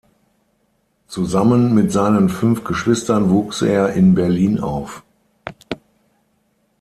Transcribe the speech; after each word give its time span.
Zusammen 1.05 1.75
mit 1.75 1.91
seinen 1.91 2.29
fünf 2.29 2.63
Geschwistern 2.63 3.29
wuchs 3.29 3.61
er 3.61 3.93
in 3.93 4.15
Berlin 4.15 4.59
auf. 4.59 5.03